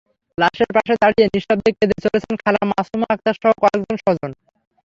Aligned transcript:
লাশের 0.37 0.69
পাশে 0.75 0.93
দাঁড়িয়ে 1.01 1.27
নিঃশব্দে 1.27 1.69
কেঁদে 1.77 1.97
চলছেন 2.03 2.35
খালা 2.41 2.61
মাসুমা 2.71 3.07
আক্তারসহ 3.13 3.51
কয়েকজন 3.61 3.95
স্বজন। 4.03 4.31